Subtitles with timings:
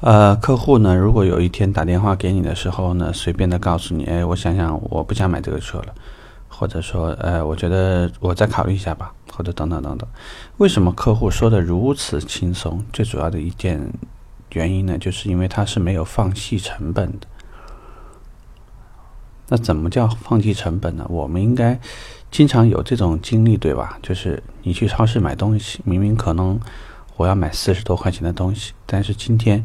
[0.00, 5.94] 呃，客户呢，如果有一天打电话给你的时候呢，随便的告诉你，哎，我想想，我不想买这个车了，
[6.46, 10.08] 或者说，呃，我觉得我再考虑一下吧，或者等等等等。
[10.58, 12.84] 为什么客户说的如此轻松？
[12.92, 13.92] 最主要的一件
[14.52, 17.26] 原因呢，就是因为他是没有放弃成本的。
[19.48, 21.04] 那怎么叫放弃成本呢？
[21.08, 21.76] 我们应该
[22.30, 23.98] 经常有这种经历，对吧？
[24.00, 26.60] 就是你去超市买东西，明明可能
[27.18, 29.62] 我要买四十多块钱的东西，但是今天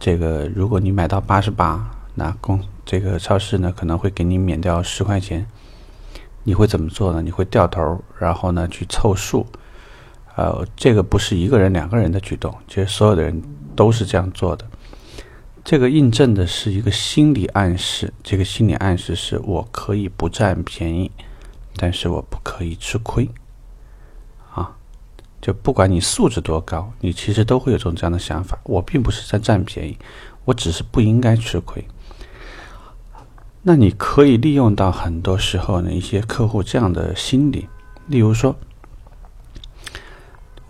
[0.00, 5.46] 这个如果你买到八十八，那公这个超市呢可能会给你免掉十块钱，
[6.44, 7.20] 你会怎么做呢？
[7.20, 9.46] 你会掉头，然后呢去凑数。
[10.34, 13.42] 呃，这个不是一个人、两个人的举动，其实所有的人
[13.76, 14.64] 都是这样做的。
[15.62, 21.10] 这个印证的是一个心理暗示，这个心理暗示是我可以不占便宜，
[21.76, 23.28] 但是我不可以吃亏，
[25.40, 28.58] 就不管你素质多高，你其实都会有种这样的想法。
[28.64, 29.96] 我并不是在占便宜，
[30.44, 31.86] 我只是不应该吃亏。
[33.62, 37.68] 那你可以利用到很多时候呢，一些客户这样的心理，
[38.06, 38.56] 例如说。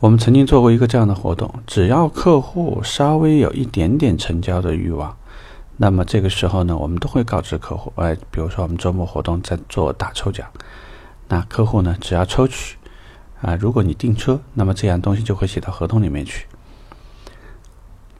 [0.00, 5.16] 我们曾经做过一个这样的活动，只要客户稍微有一点点成交的欲望，
[5.76, 10.46] 那么这个时候呢，我们都会告知客户，哎，比如说我们周末活动在做大抽奖，
[11.26, 12.76] 那客户呢只要抽取，
[13.40, 16.46] 啊，如果你订车，那么这样东西就会写到合同里面去。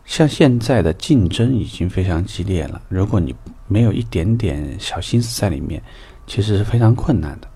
[0.04, 3.34] 像现在的竞争已经非常激烈了，如果你
[3.66, 5.82] 没有一点点小心思在里面，
[6.26, 7.48] 其实是非常困难的。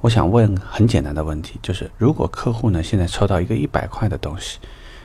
[0.00, 4.58] 我想问很简单的问题，就是如果客户呢现在抽到一个一百块的东西，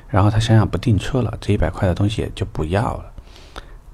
[0.08, 3.12] 然后他想想不订车了，这一百块的东西也就不要了。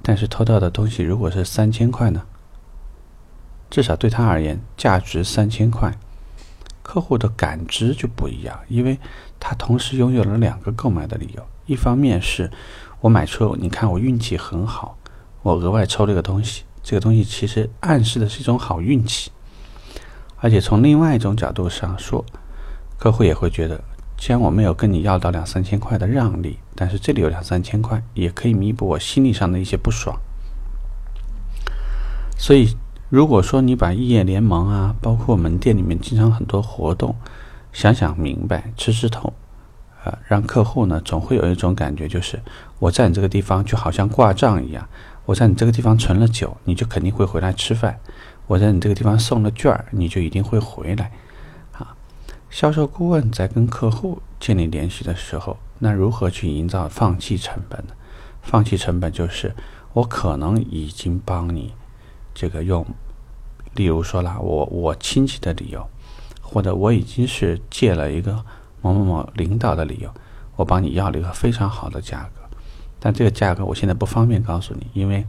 [0.02, 2.24] 但是偷到的东西如果是三千块呢？
[3.70, 5.96] 至少对他而言，价值三千块，
[6.92, 9.00] 客户的感知就不一样，因为
[9.40, 12.52] 他同时拥有了两个购买的理由：一方面是
[13.00, 14.98] 我买车，你看我运气很好，
[15.42, 19.32] 我额外抽了个东西，这个东西其实暗示的是一种好运气。
[20.40, 22.26] 而且从另外一种角度上说，
[22.98, 23.82] 客户也会觉得，
[24.18, 30.20] 既然我没有跟你要到两三千块的让利，但是这里有两三千块，也可以弥补我心理上的一些不爽。
[32.38, 32.76] 所以，
[33.12, 37.14] 如果说你把异业联盟啊，包括门店里面经常很多活动，
[37.74, 39.34] 想想明白，吃吃透，
[40.02, 42.40] 啊，让客户呢总会有一种感觉，就是
[42.80, 44.88] 我在你这个地方就好像挂账一样，
[45.26, 48.00] 我在你这个地方存了酒，你就肯定会回来吃饭。
[48.48, 51.12] 我在你这个地方送了券儿，你就一定会回来，
[51.74, 51.94] 啊！
[52.50, 57.94] 销售顾问在跟客户建立联系的时候，那如何去营造放弃成本呢？
[58.42, 59.54] 放弃成本就是
[59.92, 61.74] 我可能已经帮你
[62.34, 62.86] 这个用，
[63.76, 65.88] 例如说啦，我我亲戚的理由，
[66.42, 68.44] 或者我已经是借了一个
[68.82, 70.12] 某某某领导的理由，
[70.56, 72.42] 我帮你要了一个非常好的价格，
[73.00, 75.26] 但这个价格我现在不方便告诉你，因为。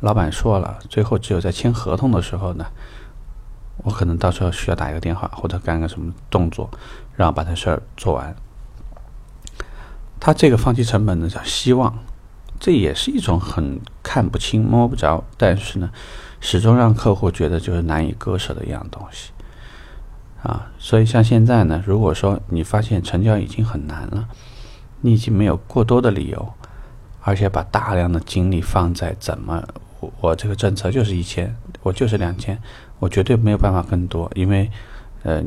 [0.00, 2.66] 老板说了，最后只有在签合同的时候呢，
[3.84, 6.68] 我可能到时候需要打一个电话或者干个什么动作，
[7.14, 8.34] 然后把这事儿做完。
[10.18, 11.96] 他这个放弃成本呢叫希望，
[12.58, 13.80] 这也是一种很
[14.12, 15.88] 看不清摸不着，但是呢，
[16.38, 19.32] 始终让客户觉得就是难以割舍的一样东西
[20.42, 20.70] 啊。
[20.78, 24.28] 所以像现在呢，如果说你发现成交已经很难了，
[25.00, 26.52] 你已经没有过多的理由，
[27.22, 29.64] 而且把大量的精力放在怎么。
[30.00, 32.60] 我我这个政策就是一千，我就是两千，
[32.98, 34.70] 我绝对没有办法更多，因为，
[35.22, 35.42] 呃，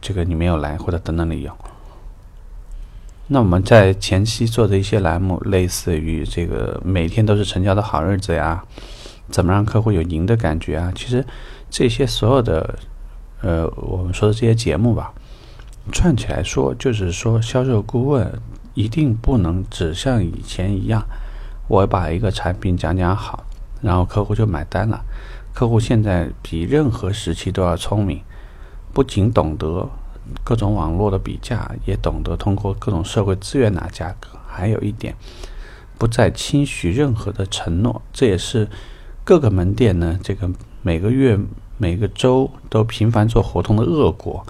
[0.00, 1.52] 这个你没有来或者等等理由。
[3.32, 8.60] 那我们在前期做的一些栏目，类似于这个每天都是成交的好日子呀，
[9.28, 10.92] 怎么让客户有赢的感觉啊？
[10.96, 11.24] 其实
[11.70, 12.74] 这些所有的，
[13.40, 15.12] 呃，我们说的这些节目吧，
[15.92, 18.28] 串起来说，就是说销售顾问
[18.74, 21.06] 一定不能只像以前一样，
[21.68, 23.44] 我把一个产品讲讲好。
[23.80, 25.00] 然后客户就买单了。
[25.54, 28.20] 客户现在比任何时期都要聪明，
[28.92, 29.88] 不仅懂得
[30.44, 34.28] 各种网络的比价，也懂得通过各种社会资源拿价格。
[34.46, 35.14] 还有一点，
[35.96, 38.02] 不再轻许任何的承诺。
[38.12, 38.68] 这也是
[39.24, 40.50] 各个门店呢，这个
[40.82, 41.38] 每个月、
[41.78, 44.44] 每个周都频繁做活动的恶果。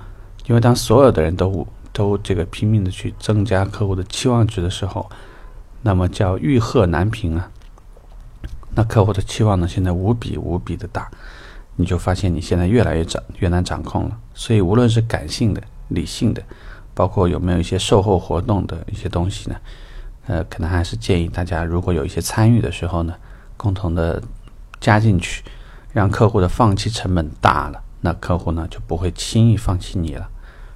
[0.46, 5.08] 因为当所有的人都都这个拼命的去增加客户的期望值的时候，
[5.82, 7.50] 那么叫欲壑难平啊。
[8.74, 9.68] 那客户的期望呢？
[9.68, 11.10] 现在无比无比的大，
[11.80, 14.18] 你就发现你现在越来越掌越难掌控了。
[14.34, 16.42] 所以无论是感性的、理性的，
[16.94, 19.56] 包括有没有一些售后活动的一些东西呢？
[20.26, 23.14] 呃，可能还是建议大家，如果有一些参与的时候呢，
[23.56, 24.22] 共同的
[24.78, 25.42] 加进去，
[25.92, 30.28] 让客户的放弃成本大了，那客户呢就不会轻易放弃你了。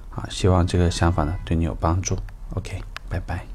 [0.09, 2.17] 啊，希望这个想法呢对你有帮助。
[2.55, 3.54] OK，拜拜。